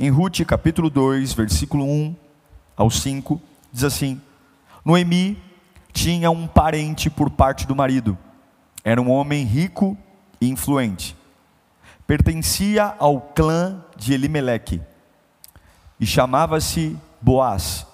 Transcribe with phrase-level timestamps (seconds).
[0.00, 2.16] Em Ruth, capítulo 2, versículo 1
[2.76, 3.40] ao 5,
[3.72, 4.20] diz assim:
[4.84, 5.40] Noemi
[5.92, 8.18] tinha um parente por parte do marido.
[8.82, 9.96] Era um homem rico
[10.40, 11.16] e influente
[12.10, 14.82] pertencia ao clã de Elimeleque
[16.00, 17.86] e chamava-se Boaz.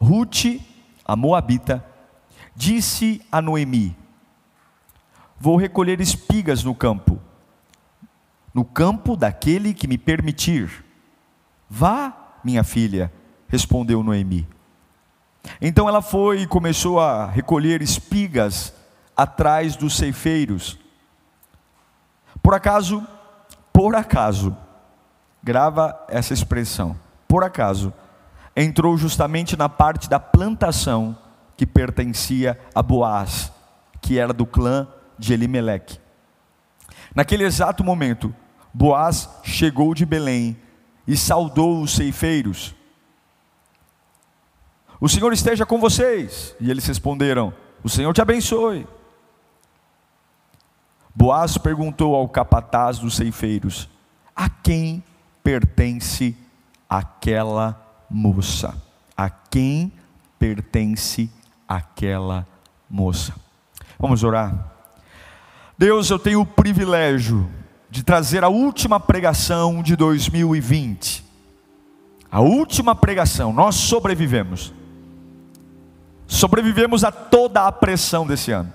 [0.00, 0.58] Ruth,
[1.04, 1.84] a moabita,
[2.56, 3.94] disse a Noemi:
[5.38, 7.20] Vou recolher espigas no campo,
[8.54, 10.82] no campo daquele que me permitir.
[11.70, 12.12] Vá,
[12.44, 13.12] minha filha,
[13.48, 14.46] respondeu Noemi.
[15.62, 18.74] Então ela foi e começou a recolher espigas
[19.16, 20.78] atrás dos ceifeiros
[22.42, 23.06] por acaso,
[23.72, 24.56] por acaso,
[25.42, 26.96] grava essa expressão,
[27.28, 27.92] por acaso,
[28.56, 31.16] entrou justamente na parte da plantação
[31.56, 33.52] que pertencia a Boaz,
[34.00, 36.00] que era do clã de Elimeleque.
[37.14, 38.34] Naquele exato momento,
[38.72, 40.56] Boaz chegou de Belém
[41.06, 42.74] e saudou os ceifeiros.
[45.00, 46.54] O Senhor esteja com vocês.
[46.60, 48.86] E eles responderam: O Senhor te abençoe.
[51.14, 53.88] Boaz perguntou ao capataz dos ceifeiros:
[54.36, 55.02] A quem
[55.42, 56.36] pertence
[56.88, 58.74] aquela moça?
[59.16, 59.92] A quem
[60.38, 61.30] pertence
[61.66, 62.46] aquela
[62.88, 63.34] moça?
[63.98, 64.72] Vamos orar.
[65.76, 67.48] Deus, eu tenho o privilégio
[67.90, 71.24] de trazer a última pregação de 2020.
[72.30, 74.72] A última pregação, nós sobrevivemos.
[76.26, 78.72] Sobrevivemos a toda a pressão desse ano.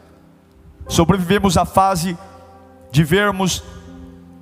[0.90, 2.18] Sobrevivemos à fase
[2.92, 3.64] de vermos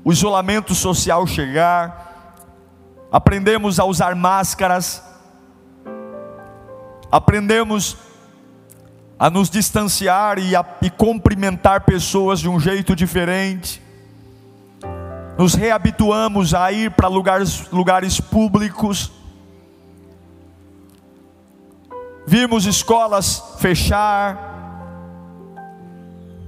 [0.03, 2.35] o isolamento social chegar,
[3.11, 5.01] aprendemos a usar máscaras,
[7.11, 7.95] aprendemos
[9.19, 13.82] a nos distanciar e, a, e cumprimentar pessoas de um jeito diferente,
[15.37, 19.11] nos reabituamos a ir para lugares, lugares públicos,
[22.25, 24.37] vimos escolas fechar,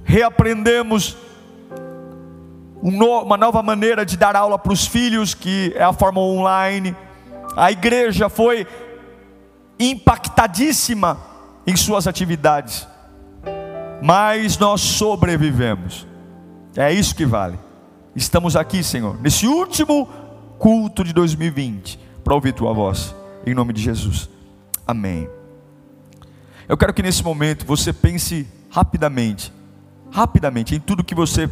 [0.04, 1.16] reaprendemos
[2.80, 6.94] uma nova maneira de dar aula para os filhos, que é a forma online.
[7.56, 8.66] A igreja foi
[9.78, 11.18] impactadíssima
[11.66, 12.86] em suas atividades,
[14.00, 16.06] mas nós sobrevivemos.
[16.76, 17.65] É isso que vale.
[18.16, 20.08] Estamos aqui, Senhor, nesse último
[20.58, 23.14] culto de 2020, para ouvir tua voz,
[23.46, 24.28] em nome de Jesus.
[24.84, 25.28] Amém.
[26.68, 29.52] Eu quero que nesse momento você pense rapidamente
[30.10, 31.46] rapidamente em tudo que você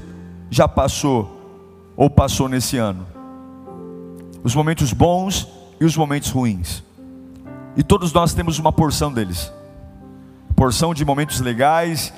[0.50, 3.06] já passou ou passou nesse ano.
[4.42, 5.46] Os momentos bons
[5.78, 6.82] e os momentos ruins.
[7.76, 9.52] E todos nós temos uma porção deles.
[10.56, 12.12] Porção de momentos legais,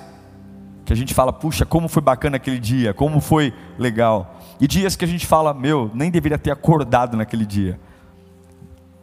[0.85, 4.36] que a gente fala, puxa, como foi bacana aquele dia, como foi legal.
[4.61, 7.79] E dias que a gente fala, meu, nem deveria ter acordado naquele dia.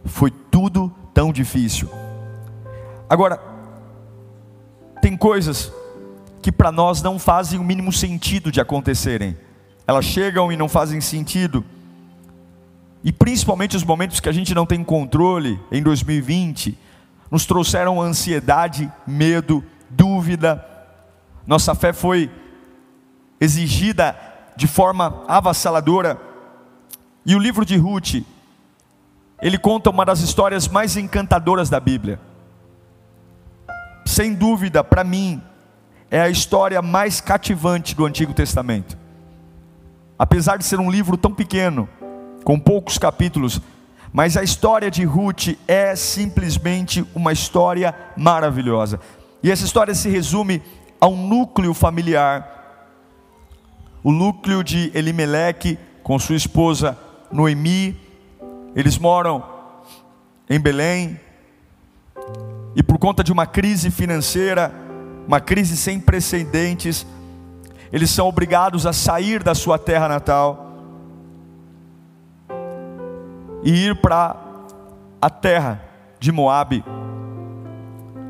[0.06, 1.90] Foi tudo tão difícil.
[3.09, 3.40] Agora,
[5.02, 5.72] tem coisas
[6.42, 9.38] que para nós não fazem o mínimo sentido de acontecerem.
[9.86, 11.63] Elas chegam e não fazem sentido.
[13.03, 16.78] E principalmente os momentos que a gente não tem controle em 2020,
[17.30, 20.66] nos trouxeram ansiedade, medo, dúvida.
[21.46, 22.31] Nossa fé foi
[23.40, 24.16] exigida
[24.56, 26.19] de forma avassaladora.
[27.25, 28.24] E o livro de Ruth,
[29.41, 32.19] ele conta uma das histórias mais encantadoras da Bíblia.
[34.06, 35.42] Sem dúvida, para mim,
[36.12, 38.97] é a história mais cativante do Antigo Testamento.
[40.18, 41.90] Apesar de ser um livro tão pequeno,
[42.44, 43.62] com poucos capítulos,
[44.12, 49.00] mas a história de Ruth é simplesmente uma história maravilhosa.
[49.42, 50.62] E essa história se resume
[51.01, 52.62] a um núcleo familiar.
[54.04, 56.98] O núcleo de Elimeleque com sua esposa
[57.32, 57.98] Noemi.
[58.76, 59.44] Eles moram
[60.50, 61.20] em Belém.
[62.76, 64.74] E por conta de uma crise financeira,
[65.26, 67.08] uma crise sem precedentes.
[67.94, 70.72] Eles são obrigados a sair da sua terra natal
[73.64, 74.36] e ir para
[75.22, 75.82] a terra
[76.20, 76.84] de Moabe.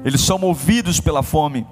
[0.05, 1.65] Eles são movidos pela fome.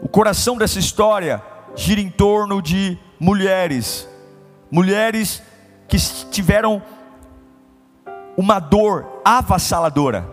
[0.00, 1.42] O coração dessa história
[1.74, 4.08] gira em torno de mulheres,
[4.70, 5.42] mulheres
[5.88, 5.98] que
[6.30, 6.82] tiveram
[8.36, 10.28] uma dor avassaladora.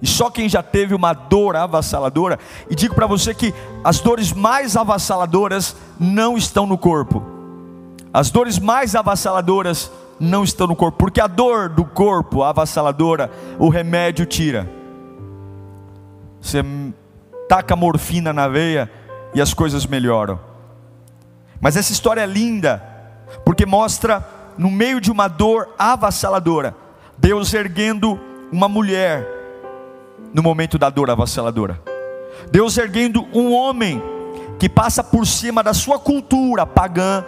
[0.00, 4.32] E só quem já teve uma dor avassaladora, e digo para você que as dores
[4.32, 7.22] mais avassaladoras não estão no corpo.
[8.12, 9.90] As dores mais avassaladoras
[10.20, 14.68] não estão no corpo, porque a dor do corpo avassaladora, o remédio tira.
[16.40, 16.62] Você
[17.48, 18.90] taca morfina na veia
[19.34, 20.38] e as coisas melhoram.
[21.60, 22.82] Mas essa história é linda,
[23.44, 24.26] porque mostra
[24.58, 26.74] no meio de uma dor avassaladora,
[27.18, 28.18] Deus erguendo
[28.52, 29.26] uma mulher
[30.32, 31.80] no momento da dor avassaladora.
[32.50, 34.02] Deus erguendo um homem
[34.58, 37.24] que passa por cima da sua cultura pagã,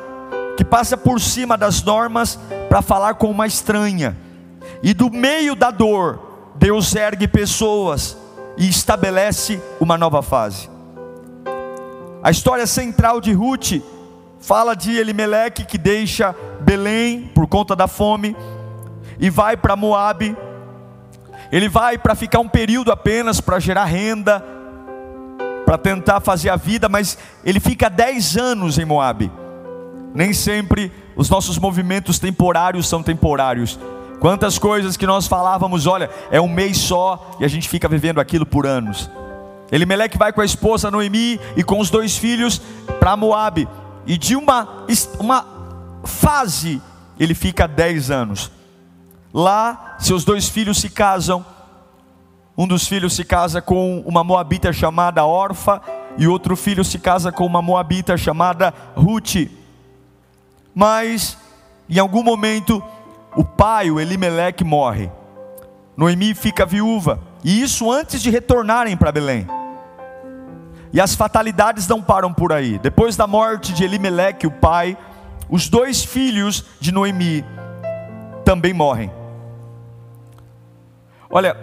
[0.57, 2.39] que passa por cima das normas
[2.69, 4.17] para falar com uma estranha.
[4.83, 6.21] E do meio da dor,
[6.55, 8.17] Deus ergue pessoas
[8.57, 10.69] e estabelece uma nova fase.
[12.23, 13.81] A história central de Ruth
[14.41, 18.37] fala de Elimeleque que deixa Belém por conta da fome
[19.19, 20.37] e vai para Moabe.
[21.51, 24.45] Ele vai para ficar um período apenas para gerar renda,
[25.65, 29.31] para tentar fazer a vida, mas ele fica 10 anos em Moabe.
[30.15, 33.79] Nem sempre os nossos movimentos temporários são temporários.
[34.21, 38.21] Quantas coisas que nós falávamos, olha, é um mês só e a gente fica vivendo
[38.21, 39.11] aquilo por anos.
[39.71, 42.61] Elimeleque vai com a esposa Noemi e com os dois filhos
[42.99, 43.69] para Moabe.
[44.09, 44.87] E de uma,
[45.21, 45.47] uma
[46.03, 46.81] fase
[47.21, 48.51] ele fica dez anos.
[49.33, 51.45] Lá seus dois filhos se casam.
[52.57, 55.83] Um dos filhos se casa com uma moabita chamada Orfa
[56.17, 59.51] e outro filho se casa com uma moabita chamada Ruth.
[60.75, 61.37] Mas
[61.87, 62.83] em algum momento
[63.37, 65.11] o pai, o Elimeleque, morre.
[65.95, 67.21] Noemi fica viúva.
[67.45, 69.47] E isso antes de retornarem para Belém.
[70.93, 72.79] E as fatalidades não param por aí.
[72.79, 74.97] Depois da morte de Elimeleque, o pai,
[75.49, 77.45] os dois filhos de Noemi
[78.45, 79.11] também morrem.
[81.31, 81.57] Olha,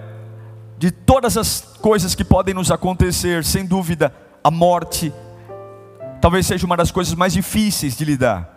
[0.77, 4.13] de todas as coisas que podem nos acontecer, sem dúvida,
[4.43, 5.11] a morte
[6.21, 8.49] talvez seja uma das coisas mais difíceis de lidar.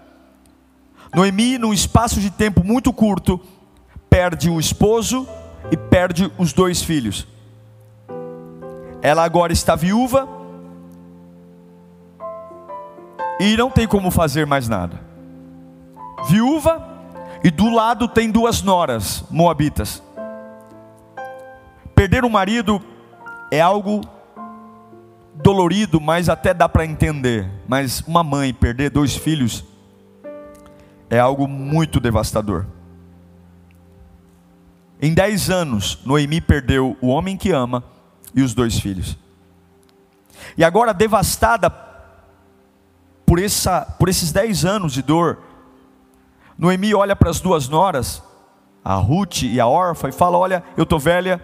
[1.14, 3.40] Noemi, num espaço de tempo muito curto,
[4.10, 5.26] perde o esposo
[5.70, 7.26] e perde os dois filhos.
[9.00, 10.37] Ela agora está viúva
[13.38, 15.00] e não tem como fazer mais nada.
[16.28, 16.86] Viúva
[17.42, 20.02] e do lado tem duas noras moabitas.
[21.94, 22.82] Perder o marido
[23.50, 24.00] é algo
[25.34, 27.48] dolorido, mas até dá para entender.
[27.66, 29.64] Mas uma mãe perder dois filhos
[31.08, 32.66] é algo muito devastador.
[35.00, 37.84] Em dez anos, Noemi perdeu o homem que ama
[38.34, 39.16] e os dois filhos.
[40.56, 41.70] E agora, devastada
[43.28, 45.36] por, essa, por esses dez anos de dor,
[46.56, 48.22] Noemi olha para as duas noras,
[48.82, 51.38] a Ruth e a Orfa, e fala: Olha, eu estou velha,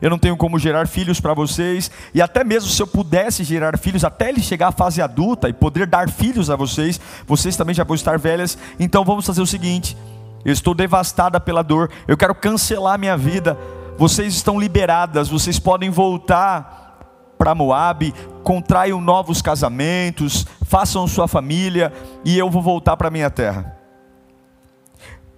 [0.00, 3.78] eu não tenho como gerar filhos para vocês, e até mesmo se eu pudesse gerar
[3.78, 7.72] filhos, até ele chegar à fase adulta e poder dar filhos a vocês, vocês também
[7.72, 9.96] já vão estar velhas, então vamos fazer o seguinte:
[10.44, 13.56] eu estou devastada pela dor, eu quero cancelar minha vida,
[13.96, 16.82] vocês estão liberadas, vocês podem voltar
[17.38, 21.92] para Moab, contraiam novos casamentos, façam sua família
[22.24, 23.76] e eu vou voltar para minha terra.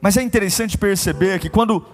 [0.00, 1.84] Mas é interessante perceber que quando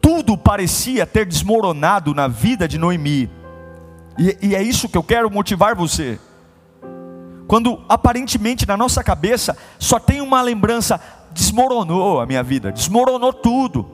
[0.00, 3.30] tudo parecia ter desmoronado na vida de Noemi,
[4.18, 6.18] e, e é isso que eu quero motivar você.
[7.46, 11.00] Quando aparentemente na nossa cabeça só tem uma lembrança,
[11.32, 13.86] desmoronou a minha vida, desmoronou tudo,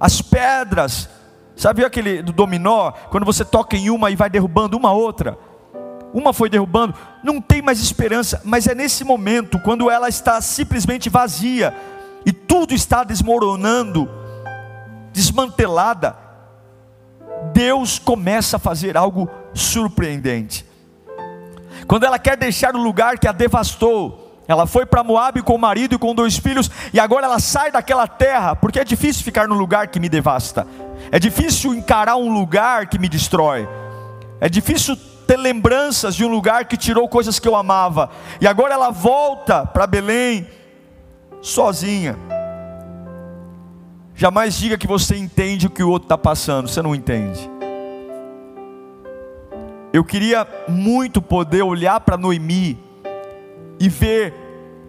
[0.00, 1.08] as pedras
[1.56, 2.92] Sabe aquele do dominó?
[3.10, 5.38] Quando você toca em uma e vai derrubando uma outra.
[6.12, 11.10] Uma foi derrubando, não tem mais esperança, mas é nesse momento, quando ela está simplesmente
[11.10, 11.74] vazia
[12.24, 14.08] e tudo está desmoronando,
[15.12, 16.16] desmantelada,
[17.52, 20.64] Deus começa a fazer algo surpreendente.
[21.86, 25.58] Quando ela quer deixar o lugar que a devastou, ela foi para Moab com o
[25.58, 29.46] marido e com dois filhos, e agora ela sai daquela terra, porque é difícil ficar
[29.48, 30.66] no lugar que me devasta,
[31.10, 33.68] é difícil encarar um lugar que me destrói,
[34.40, 34.96] é difícil
[35.26, 39.66] ter lembranças de um lugar que tirou coisas que eu amava, e agora ela volta
[39.66, 40.46] para Belém,
[41.42, 42.16] sozinha.
[44.14, 47.50] Jamais diga que você entende o que o outro está passando, você não entende.
[49.92, 52.78] Eu queria muito poder olhar para Noemi
[53.78, 54.34] e ver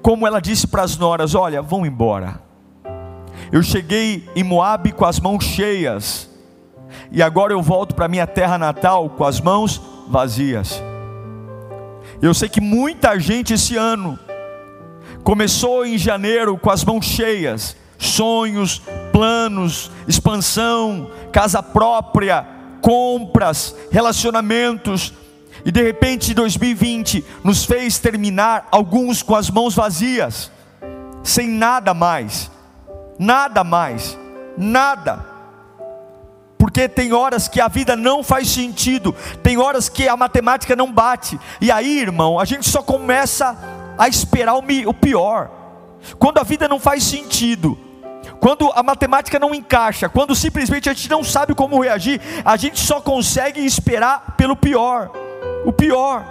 [0.01, 2.41] como ela disse para as noras: Olha, vão embora.
[3.51, 6.29] Eu cheguei em Moabe com as mãos cheias,
[7.12, 10.81] e agora eu volto para minha terra natal com as mãos vazias.
[12.21, 14.17] Eu sei que muita gente esse ano
[15.23, 22.45] começou em janeiro com as mãos cheias, sonhos, planos, expansão, casa própria,
[22.81, 25.13] compras, relacionamentos,
[25.65, 30.51] e de repente 2020 nos fez terminar alguns com as mãos vazias,
[31.23, 32.49] sem nada mais,
[33.19, 34.17] nada mais,
[34.57, 35.37] nada.
[36.67, 40.91] Porque tem horas que a vida não faz sentido, tem horas que a matemática não
[40.91, 43.57] bate, e aí, irmão, a gente só começa
[43.97, 45.50] a esperar o pior.
[46.19, 47.77] Quando a vida não faz sentido,
[48.41, 52.81] quando a matemática não encaixa, quando simplesmente a gente não sabe como reagir, a gente
[52.81, 55.09] só consegue esperar pelo pior,
[55.65, 56.25] o pior.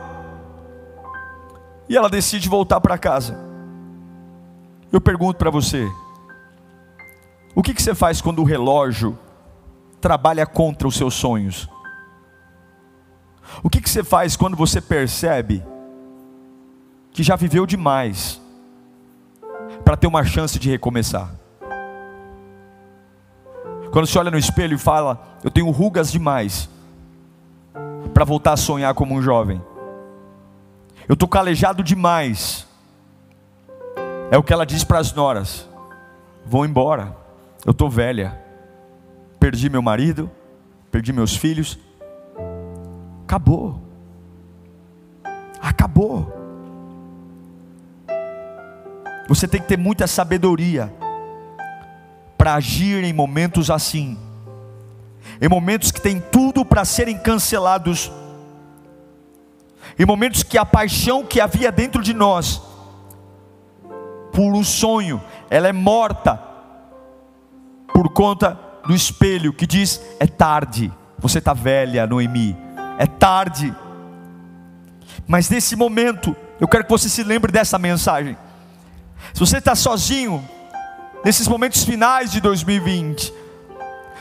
[1.88, 3.38] E ela decide voltar para casa.
[4.92, 5.90] Eu pergunto para você:
[7.54, 9.18] o que, que você faz quando o relógio
[10.00, 11.68] trabalha contra os seus sonhos?
[13.62, 15.62] O que, que você faz quando você percebe
[17.12, 18.40] que já viveu demais
[19.84, 21.34] para ter uma chance de recomeçar?
[23.90, 26.68] Quando você olha no espelho e fala, eu tenho rugas demais
[28.12, 29.62] para voltar a sonhar como um jovem.
[31.08, 32.66] Eu estou calejado demais.
[34.30, 35.68] É o que ela diz para as noras:
[36.44, 37.16] vou embora,
[37.64, 38.45] eu estou velha.
[39.46, 40.28] Perdi meu marido,
[40.90, 41.78] perdi meus filhos.
[43.22, 43.80] Acabou.
[45.62, 46.32] Acabou.
[49.28, 50.92] Você tem que ter muita sabedoria
[52.36, 54.18] para agir em momentos assim,
[55.40, 58.10] em momentos que tem tudo para serem cancelados,
[59.96, 62.60] em momentos que a paixão que havia dentro de nós,
[64.32, 66.36] por um sonho, ela é morta,
[67.92, 72.56] por conta do espelho que diz: é tarde, você está velha, Noemi,
[72.98, 73.74] é tarde.
[75.26, 78.36] Mas nesse momento, eu quero que você se lembre dessa mensagem.
[79.32, 80.46] Se você está sozinho,
[81.26, 83.34] nesses momentos finais de 2020.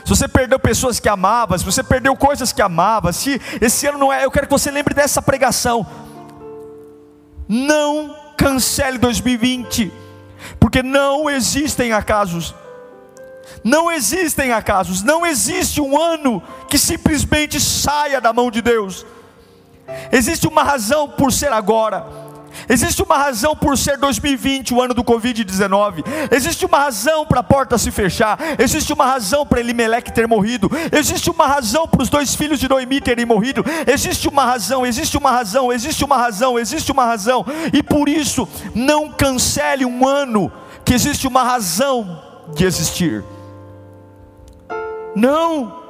[0.04, 3.98] Se você perdeu pessoas que amava, se você perdeu coisas que amava, se esse ano
[3.98, 5.86] não é, eu quero que você lembre dessa pregação.
[7.48, 9.92] Não cancele 2020,
[10.60, 12.54] porque não existem acasos.
[13.66, 19.04] Não existem acasos, não existe um ano que simplesmente saia da mão de Deus.
[20.12, 22.06] Existe uma razão por ser agora.
[22.70, 26.06] Existe uma razão por ser 2020, o ano do Covid-19.
[26.30, 28.38] Existe uma razão para a porta se fechar.
[28.60, 30.70] Existe uma razão para Elimelec ter morrido.
[30.92, 33.66] Existe uma razão para os dois filhos de Noemi terem morrido.
[33.92, 37.44] Existe uma razão, existe uma razão, existe uma razão, existe uma razão.
[37.74, 40.52] E por isso, não cancele um ano
[40.86, 42.22] que existe uma razão
[42.54, 43.24] de existir.
[45.16, 45.86] Não,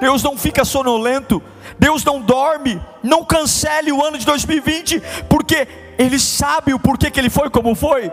[0.00, 1.42] Deus não fica sonolento,
[1.78, 5.66] Deus não dorme, não cancele o ano de 2020, porque
[5.98, 8.10] ele sabe o porquê que ele foi como foi.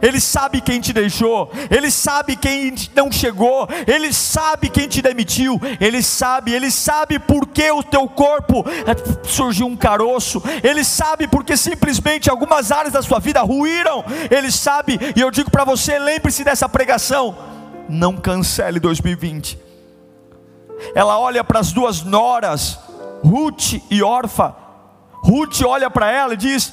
[0.00, 5.60] Ele sabe quem te deixou, Ele sabe quem não chegou, Ele sabe quem te demitiu,
[5.80, 11.26] Ele sabe, Ele sabe por que o teu corpo eh, surgiu um caroço, Ele sabe
[11.26, 15.98] porque simplesmente algumas áreas da sua vida ruíram, Ele sabe, e eu digo para você:
[15.98, 17.36] lembre-se dessa pregação,
[17.88, 19.67] não cancele 2020.
[20.94, 22.78] Ela olha para as duas noras,
[23.24, 24.54] Ruth e Orfa.
[25.22, 26.72] Ruth olha para ela e diz: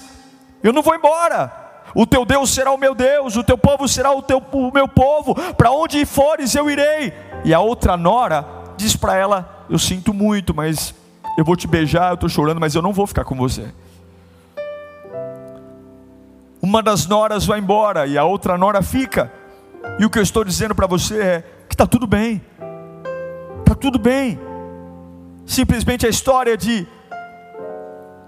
[0.66, 1.52] eu não vou embora.
[1.94, 4.88] O teu Deus será o meu Deus, o teu povo será o, teu, o meu
[4.88, 5.36] povo.
[5.54, 7.14] Para onde fores eu irei.
[7.44, 8.44] E a outra nora
[8.76, 10.96] diz para ela: Eu sinto muito, mas
[11.38, 13.72] eu vou te beijar, eu estou chorando, mas eu não vou ficar com você.
[16.60, 19.32] Uma das noras vai embora e a outra nora fica.
[20.00, 22.42] E o que eu estou dizendo para você é que está tudo bem.
[23.66, 24.40] Está tudo bem.
[25.44, 26.88] Simplesmente a história de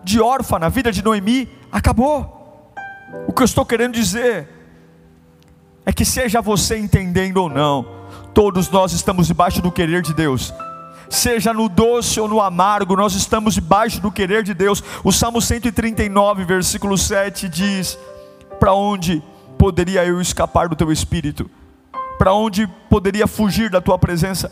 [0.03, 2.74] de órfã na vida de Noemi acabou.
[3.27, 4.50] O que eu estou querendo dizer
[5.86, 7.86] é que, seja você entendendo ou não,
[8.34, 10.51] todos nós estamos debaixo do querer de Deus.
[11.10, 14.84] Seja no doce ou no amargo, nós estamos debaixo do querer de Deus.
[15.03, 18.00] O Salmo 139, versículo 7 diz:
[18.60, 19.22] Para onde
[19.58, 21.50] poderia eu escapar do teu espírito?
[22.17, 24.51] Para onde poderia fugir da tua presença?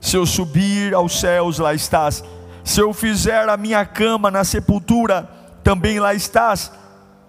[0.00, 2.22] Se eu subir aos céus, lá estás
[2.68, 5.26] se eu fizer a minha cama na sepultura,
[5.64, 6.70] também lá estás.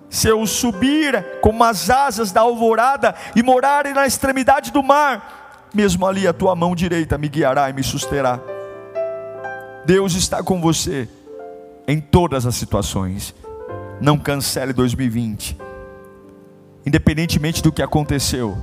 [0.10, 6.06] Se eu subir como as asas da alvorada e morar na extremidade do mar, mesmo
[6.06, 8.38] ali a tua mão direita me guiará e me susterá.
[9.86, 11.08] Deus está com você
[11.88, 13.34] em todas as situações.
[14.02, 15.58] Não cancele 2020.
[16.86, 18.58] Independentemente do que aconteceu,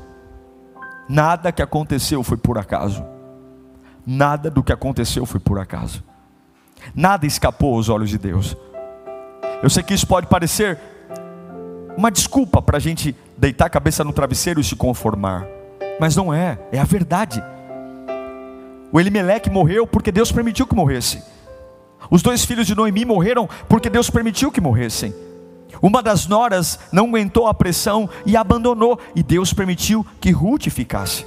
[1.09, 3.16] nada que aconteceu foi por acaso.
[4.07, 6.05] Nada do que aconteceu foi por acaso.
[6.95, 8.57] Nada escapou aos olhos de Deus.
[9.63, 10.79] Eu sei que isso pode parecer
[11.97, 15.47] uma desculpa para a gente deitar a cabeça no travesseiro e se conformar,
[15.99, 17.43] mas não é, é a verdade.
[18.93, 21.23] O Elimeleque morreu porque Deus permitiu que morresse.
[22.11, 25.13] Os dois filhos de Noemi morreram porque Deus permitiu que morressem.
[25.83, 31.27] Uma das noras não aguentou a pressão e abandonou, e Deus permitiu que Ruth ficasse.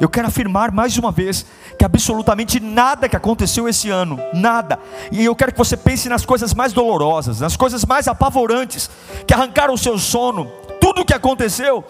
[0.00, 1.44] Eu quero afirmar mais uma vez
[1.78, 4.78] que absolutamente nada que aconteceu esse ano, nada,
[5.10, 8.88] e eu quero que você pense nas coisas mais dolorosas, nas coisas mais apavorantes,
[9.26, 10.46] que arrancaram o seu sono,
[10.80, 11.84] tudo o que aconteceu,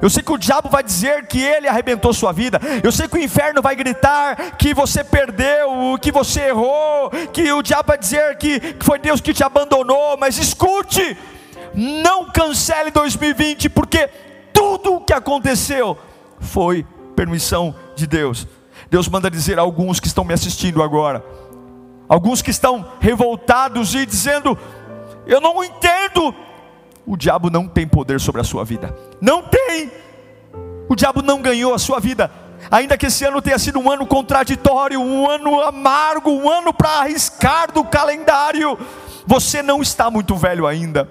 [0.00, 2.60] eu sei que o diabo vai dizer que ele arrebentou sua vida.
[2.84, 7.62] Eu sei que o inferno vai gritar que você perdeu, que você errou, que o
[7.62, 10.16] diabo vai dizer que foi Deus que te abandonou.
[10.16, 11.16] Mas escute,
[11.74, 14.08] não cancele 2020, porque
[14.52, 15.96] tudo o que aconteceu
[16.38, 16.86] foi
[17.18, 18.46] permissão de Deus.
[18.88, 21.24] Deus manda dizer a alguns que estão me assistindo agora,
[22.08, 24.56] alguns que estão revoltados e dizendo:
[25.26, 26.32] Eu não entendo
[27.04, 28.96] o diabo não tem poder sobre a sua vida.
[29.20, 29.90] Não tem.
[30.88, 32.30] O diabo não ganhou a sua vida.
[32.70, 37.00] Ainda que esse ano tenha sido um ano contraditório, um ano amargo, um ano para
[37.00, 38.78] arriscar do calendário,
[39.26, 41.08] você não está muito velho ainda.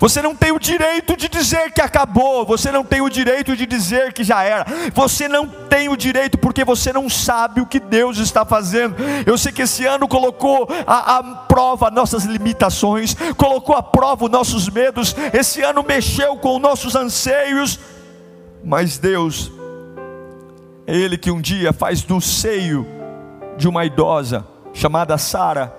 [0.00, 3.66] Você não tem o direito de dizer que acabou, você não tem o direito de
[3.66, 4.64] dizer que já era,
[4.94, 8.96] você não tem o direito porque você não sabe o que Deus está fazendo.
[9.26, 14.30] Eu sei que esse ano colocou a, a prova nossas limitações, colocou a prova os
[14.30, 17.78] nossos medos, esse ano mexeu com nossos anseios,
[18.64, 19.52] mas Deus,
[20.86, 22.86] é Ele que um dia faz no seio
[23.58, 25.74] de uma idosa chamada Sara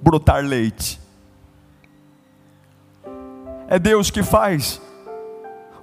[0.00, 1.05] brotar leite.
[3.68, 4.80] É Deus que faz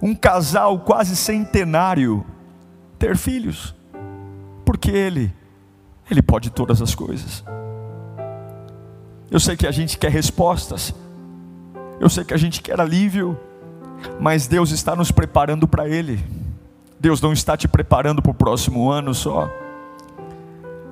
[0.01, 2.25] um casal quase centenário
[2.99, 3.73] ter filhos,
[4.65, 5.33] porque Ele,
[6.09, 7.43] Ele pode todas as coisas.
[9.31, 10.93] Eu sei que a gente quer respostas,
[11.99, 13.37] eu sei que a gente quer alívio,
[14.19, 16.23] mas Deus está nos preparando para Ele.
[16.99, 19.49] Deus não está te preparando para o próximo ano só,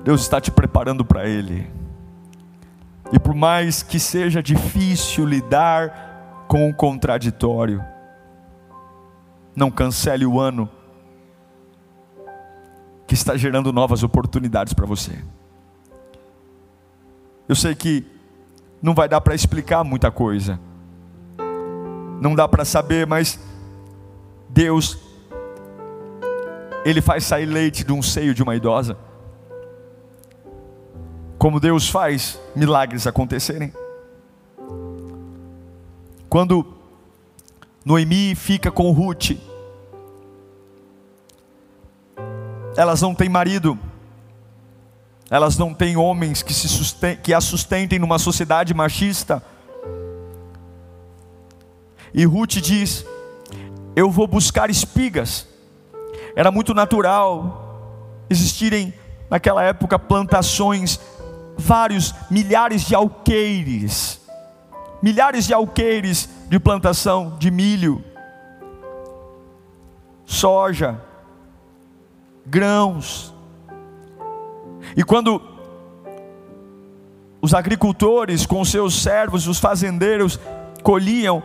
[0.04, 1.66] Deus está te preparando para Ele.
[3.12, 6.11] E por mais que seja difícil lidar
[6.52, 7.82] com o contraditório.
[9.56, 10.68] Não cancele o ano
[13.06, 15.12] que está gerando novas oportunidades para você.
[17.48, 18.04] Eu sei que
[18.82, 20.60] não vai dar para explicar muita coisa,
[22.20, 23.40] não dá para saber, mas
[24.46, 24.98] Deus,
[26.84, 28.98] Ele faz sair leite de um seio de uma idosa,
[31.38, 33.72] como Deus faz milagres acontecerem.
[36.32, 36.64] Quando
[37.84, 39.32] Noemi fica com Ruth,
[42.74, 43.78] elas não têm marido,
[45.28, 49.44] elas não têm homens que, se susten que a sustentem numa sociedade machista.
[52.14, 53.04] E Ruth diz:
[53.94, 55.46] Eu vou buscar espigas.
[56.34, 58.94] Era muito natural existirem
[59.28, 60.98] naquela época plantações,
[61.58, 64.21] vários milhares de alqueires
[65.02, 68.04] milhares de alqueires de plantação de milho,
[70.24, 71.00] soja,
[72.46, 73.34] grãos.
[74.96, 75.42] E quando
[77.40, 80.38] os agricultores com seus servos, os fazendeiros,
[80.82, 81.42] colhiam,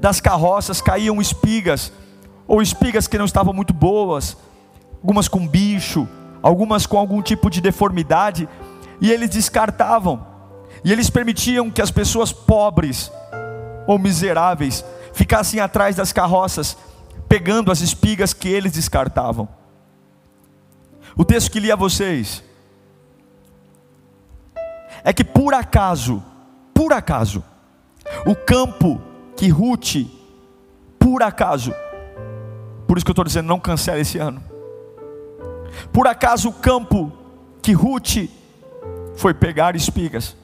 [0.00, 1.92] das carroças caíam espigas,
[2.46, 4.36] ou espigas que não estavam muito boas,
[5.02, 6.06] algumas com bicho,
[6.42, 8.48] algumas com algum tipo de deformidade,
[9.00, 10.33] e eles descartavam.
[10.84, 13.10] E eles permitiam que as pessoas pobres
[13.86, 16.76] ou miseráveis ficassem atrás das carroças,
[17.28, 19.48] pegando as espigas que eles descartavam.
[21.16, 22.42] O texto que li a vocês
[25.02, 26.22] é que por acaso,
[26.74, 27.42] por acaso,
[28.26, 29.00] o campo
[29.36, 30.06] que Ruth,
[30.98, 31.72] por acaso,
[32.86, 34.42] por isso que eu estou dizendo, não cancela esse ano.
[35.92, 37.12] Por acaso o campo
[37.62, 38.28] que Ruth
[39.16, 40.36] foi pegar espigas,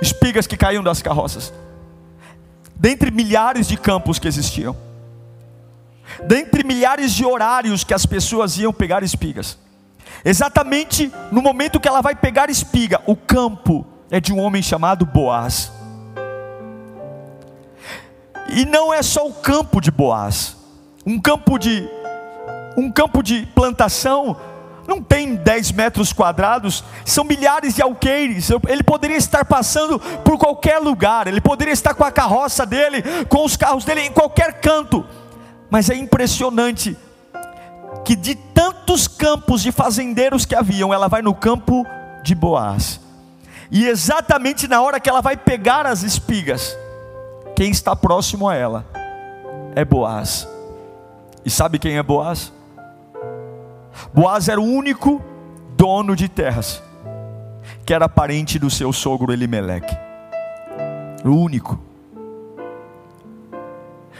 [0.00, 1.52] espigas que caíam das carroças.
[2.74, 4.76] Dentre milhares de campos que existiam,
[6.26, 9.58] dentre milhares de horários que as pessoas iam pegar espigas,
[10.24, 15.04] exatamente no momento que ela vai pegar espiga, o campo é de um homem chamado
[15.04, 15.72] Boaz.
[18.50, 20.56] E não é só o campo de Boaz,
[21.04, 21.88] um campo de
[22.76, 24.36] um campo de plantação
[24.88, 28.48] não tem 10 metros quadrados, são milhares de alqueires.
[28.66, 33.44] Ele poderia estar passando por qualquer lugar, ele poderia estar com a carroça dele, com
[33.44, 35.04] os carros dele em qualquer canto.
[35.68, 36.96] Mas é impressionante
[38.02, 41.86] que de tantos campos de fazendeiros que haviam, ela vai no campo
[42.22, 42.98] de Boaz.
[43.70, 46.74] E exatamente na hora que ela vai pegar as espigas,
[47.54, 48.86] quem está próximo a ela
[49.76, 50.48] é Boaz.
[51.44, 52.50] E sabe quem é Boaz?
[54.12, 55.22] Boaz era o único
[55.76, 56.82] dono de terras,
[57.84, 59.96] que era parente do seu sogro Elimeleque.
[61.24, 61.80] O único.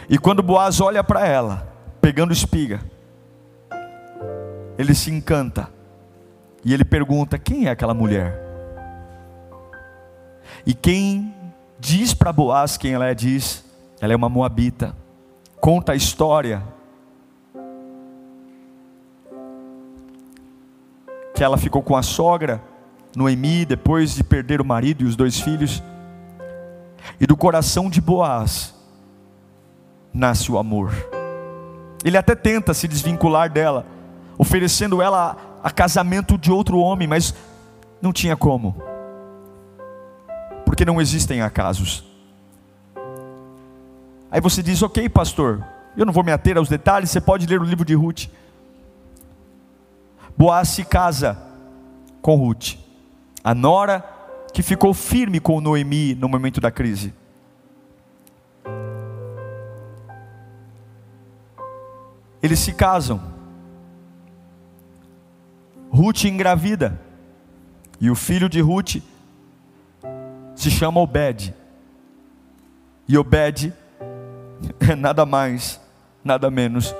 [0.09, 2.79] E quando Boaz olha para ela, pegando espiga,
[4.77, 5.69] ele se encanta.
[6.63, 8.47] E ele pergunta: quem é aquela mulher?
[10.65, 11.33] E quem
[11.79, 13.63] diz para Boaz quem ela é, diz:
[14.01, 14.95] ela é uma moabita.
[15.59, 16.63] Conta a história
[21.39, 22.61] que ela ficou com a sogra,
[23.15, 25.81] Noemi, depois de perder o marido e os dois filhos.
[27.17, 28.75] E do coração de Boaz
[30.13, 30.91] nasce o amor.
[32.03, 33.85] Ele até tenta se desvincular dela,
[34.37, 37.33] oferecendo ela a casamento de outro homem, mas
[38.01, 38.75] não tinha como,
[40.65, 42.03] porque não existem acasos.
[44.29, 47.61] Aí você diz: Ok, pastor, eu não vou me ater aos detalhes, você pode ler
[47.61, 48.27] o livro de Ruth.
[50.39, 51.37] Boaz se casa
[52.21, 52.77] com Ruth,
[53.43, 54.01] a nora
[54.53, 57.13] que ficou firme com Noemi no momento da crise.
[62.41, 63.21] Eles se casam.
[65.91, 66.97] Ruth engravida.
[67.99, 69.03] E o filho de Ruth
[70.55, 71.53] se chama Obed.
[73.09, 73.73] E Obed
[74.89, 75.81] é nada mais,
[76.23, 76.95] nada menos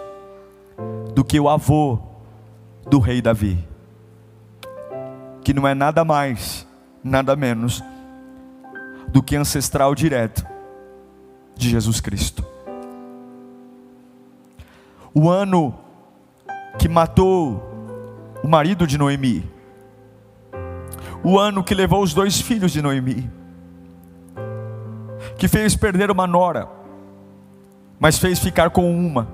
[1.16, 2.09] do que o avô
[2.90, 3.68] do rei Davi,
[5.44, 6.68] que não é nada mais,
[7.04, 7.84] nada menos
[9.10, 10.46] do que ancestral direto
[11.56, 12.44] de Jesus Cristo.
[15.14, 15.78] O ano
[16.78, 17.64] que matou
[18.44, 19.50] o marido de Noemi,
[21.24, 23.30] o ano que levou os dois filhos de Noemi,
[25.38, 26.68] que fez perder uma nora,
[28.00, 29.28] mas fez ficar com uma,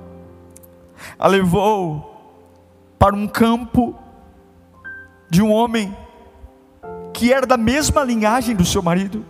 [1.20, 2.15] a levou
[3.06, 3.94] para um campo
[5.30, 5.96] de um homem
[7.14, 9.24] que era da mesma linhagem do seu marido.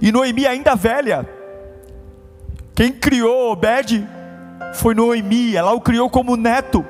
[0.00, 1.28] E Noemi, ainda velha,
[2.76, 4.08] quem criou Obed
[4.74, 6.86] foi Noemi, ela o criou como neto.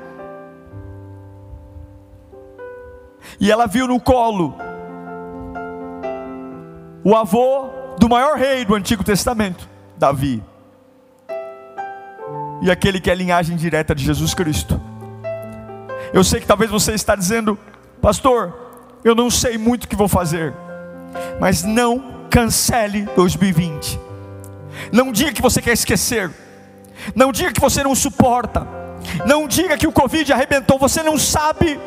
[3.39, 4.55] E ela viu no colo
[7.03, 10.43] o avô do maior rei do Antigo Testamento, Davi.
[12.61, 14.79] E aquele que é linhagem direta de Jesus Cristo.
[16.13, 17.57] Eu sei que talvez você está dizendo,
[18.01, 18.53] pastor,
[19.03, 20.53] eu não sei muito o que vou fazer,
[21.39, 23.99] mas não cancele 2020.
[24.91, 26.31] Não diga que você quer esquecer.
[27.15, 28.67] Não diga que você não suporta.
[29.25, 30.77] Não diga que o Covid arrebentou.
[30.79, 31.79] Você não sabe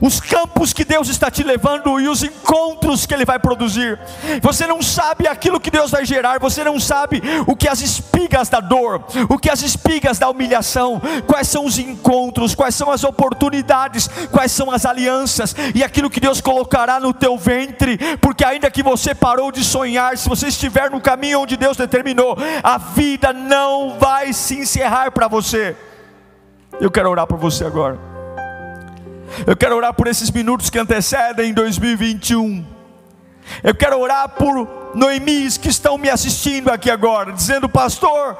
[0.00, 3.98] os campos que Deus está te levando e os encontros que Ele vai produzir.
[4.40, 8.48] Você não sabe aquilo que Deus vai gerar, você não sabe o que as espigas
[8.48, 13.04] da dor, o que as espigas da humilhação, quais são os encontros, quais são as
[13.04, 18.70] oportunidades, quais são as alianças e aquilo que Deus colocará no teu ventre, porque ainda
[18.70, 23.32] que você parou de sonhar, se você estiver no caminho onde Deus determinou, a vida
[23.32, 25.76] não vai se encerrar para você.
[26.80, 28.11] Eu quero orar por você agora.
[29.46, 32.64] Eu quero orar por esses minutos que antecedem 2021.
[33.62, 38.36] Eu quero orar por Noemis que estão me assistindo aqui agora, dizendo: Pastor,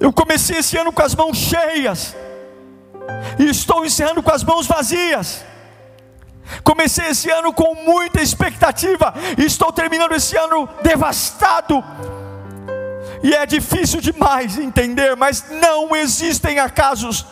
[0.00, 2.16] eu comecei esse ano com as mãos cheias,
[3.38, 5.44] e estou encerrando com as mãos vazias.
[6.64, 11.82] Comecei esse ano com muita expectativa, e estou terminando esse ano devastado.
[13.22, 17.26] E é difícil demais entender, mas não existem acasos.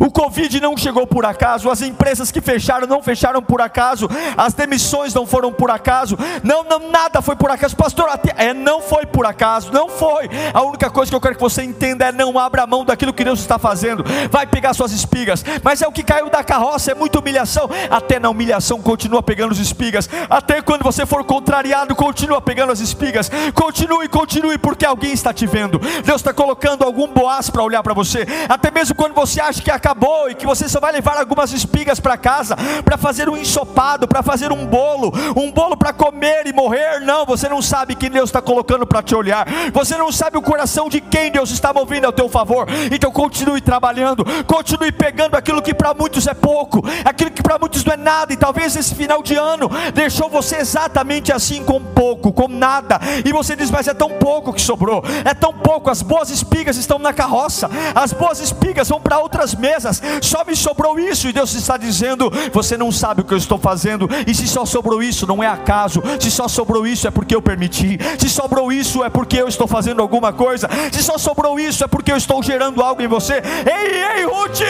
[0.00, 4.54] O Covid não chegou por acaso, as empresas que fecharam não fecharam por acaso, as
[4.54, 8.80] demissões não foram por acaso, não, não nada foi por acaso, pastor, até, é, não
[8.80, 10.28] foi por acaso, não foi.
[10.52, 13.24] A única coisa que eu quero que você entenda é não abra mão daquilo que
[13.24, 16.94] Deus está fazendo, vai pegar suas espigas, mas é o que caiu da carroça, é
[16.94, 22.40] muita humilhação, até na humilhação continua pegando as espigas, até quando você for contrariado, continua
[22.40, 27.50] pegando as espigas, continue, continue, porque alguém está te vendo, Deus está colocando algum boaz
[27.50, 30.80] para olhar para você, até mesmo quando você acha que acabou e que você só
[30.80, 35.50] vai levar algumas espigas para casa para fazer um ensopado, para fazer um bolo, um
[35.50, 37.00] bolo para comer e morrer.
[37.00, 39.46] Não, você não sabe que Deus está colocando para te olhar.
[39.72, 42.66] Você não sabe o coração de quem Deus está movendo ao teu favor.
[42.90, 47.84] Então continue trabalhando, continue pegando aquilo que para muitos é pouco, aquilo que para muitos
[47.84, 48.32] não é nada.
[48.32, 53.00] E talvez esse final de ano deixou você exatamente assim com pouco, com nada.
[53.24, 55.90] E você diz, mas é tão pouco que sobrou, é tão pouco.
[55.90, 60.56] As boas espigas estão na carroça, as boas espigas vão para outras mesas, só me
[60.56, 64.34] sobrou isso, e Deus está dizendo: Você não sabe o que eu estou fazendo, e
[64.34, 67.98] se só sobrou isso, não é acaso, se só sobrou isso, é porque eu permiti,
[68.18, 71.86] se sobrou isso, é porque eu estou fazendo alguma coisa, se só sobrou isso, é
[71.86, 73.34] porque eu estou gerando algo em você.
[73.64, 74.60] Ei, ei, Ruth,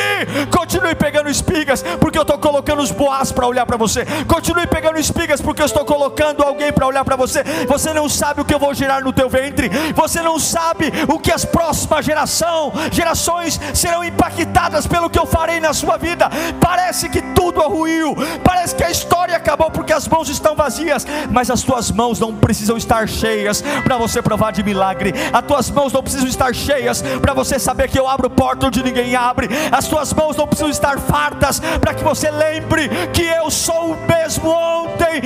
[0.51, 4.05] Continue pegando espigas, porque eu estou colocando os boas para olhar para você.
[4.27, 7.43] Continue pegando espigas, porque eu estou colocando alguém para olhar para você.
[7.67, 9.71] Você não sabe o que eu vou gerar no teu ventre.
[9.95, 15.61] Você não sabe o que as próximas geração, gerações serão impactadas pelo que eu farei
[15.61, 16.31] na sua vida.
[16.61, 18.15] Parece que tudo é ruiu.
[18.43, 22.35] Parece que a história acabou porque as mãos estão vazias, mas as tuas mãos não
[22.35, 25.13] precisam estar cheias para você provar de milagre.
[25.33, 28.83] As tuas mãos não precisam estar cheias para você saber que eu abro porta onde
[28.83, 29.49] ninguém abre.
[29.71, 33.99] As tuas mãos não precisam estar fartas para que você lembre que eu sou o
[34.07, 35.23] mesmo ontem,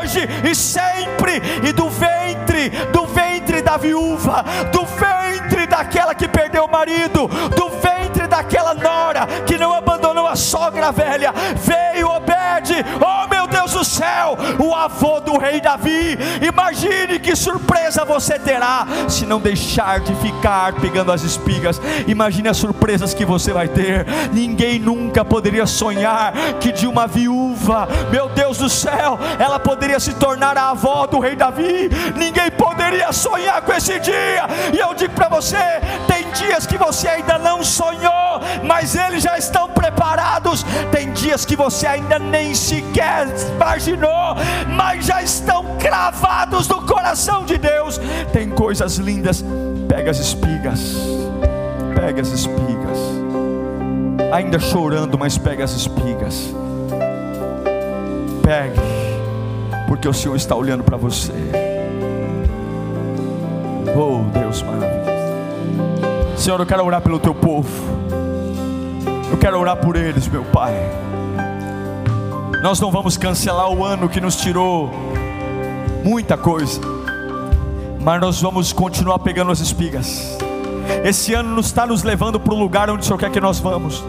[0.00, 1.40] hoje e sempre.
[1.62, 7.68] E do ventre, do ventre da viúva, do ventre daquela que perdeu o marido, do
[7.68, 8.01] ventre
[8.42, 14.36] daquela nora que não abandonou a sogra velha, veio Obed, oh meu Deus do céu,
[14.58, 16.18] o avô do rei Davi.
[16.40, 21.80] Imagine que surpresa você terá se não deixar de ficar pegando as espigas.
[22.06, 24.06] Imagine as surpresas que você vai ter.
[24.32, 30.14] Ninguém nunca poderia sonhar que de uma viúva, meu Deus do céu, ela poderia se
[30.14, 31.90] tornar a avó do rei Davi.
[32.16, 34.46] Ninguém poderia sonhar com esse dia.
[34.72, 35.56] E eu digo para você:
[36.06, 38.31] tem dias que você ainda não sonhou,
[38.62, 40.64] mas eles já estão preparados.
[40.90, 44.34] Tem dias que você ainda nem sequer imaginou,
[44.68, 48.00] mas já estão cravados no coração de Deus.
[48.32, 49.44] Tem coisas lindas.
[49.88, 50.96] Pega as espigas,
[51.94, 52.98] pega as espigas.
[54.32, 56.54] Ainda chorando, mas pega as espigas.
[58.42, 58.80] Pegue,
[59.86, 61.32] porque o Senhor está olhando para você.
[63.94, 65.12] Oh Deus maravilhoso.
[66.36, 67.68] Senhor, eu quero orar pelo teu povo.
[69.32, 70.74] Eu quero orar por eles, meu Pai.
[72.62, 74.90] Nós não vamos cancelar o ano que nos tirou
[76.04, 76.78] muita coisa,
[77.98, 80.36] mas nós vamos continuar pegando as espigas.
[81.02, 83.58] Esse ano nos está nos levando para o lugar onde o Senhor quer que nós
[83.58, 84.04] vamos.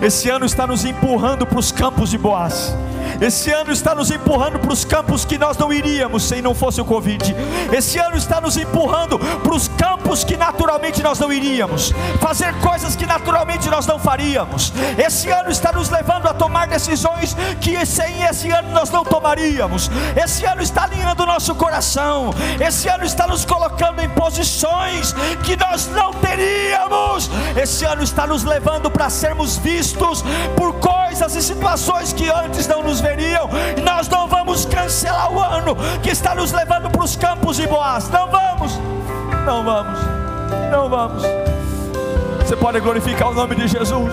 [0.00, 2.72] Esse ano está nos empurrando para os campos de Boaz.
[3.20, 6.80] Esse ano está nos empurrando para os campos que nós não iríamos se não fosse
[6.80, 7.34] o Covid.
[7.72, 12.96] Esse ano está nos empurrando para os campos que naturalmente nós não iríamos, fazer coisas
[12.96, 14.72] que naturalmente nós não faríamos.
[14.98, 19.90] Esse ano está nos levando a tomar decisões que sem esse ano nós não tomaríamos.
[20.16, 22.30] Esse ano está alinhando o nosso coração.
[22.60, 27.30] Esse ano está nos colocando em posições que nós não teríamos.
[27.60, 30.24] Esse ano está nos levando para sermos vistos
[30.56, 33.48] por coisas e situações que antes não veriam.
[33.84, 38.08] Nós não vamos cancelar o ano que está nos levando para os campos de Boaz.
[38.08, 38.78] Não vamos,
[39.46, 40.00] não vamos,
[40.70, 41.22] não vamos.
[42.38, 44.12] Você pode glorificar o nome de Jesus.